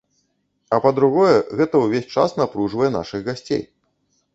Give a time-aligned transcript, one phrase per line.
[0.77, 3.69] А па-другое, гэта ўвесь час напружвае нашых гасцей.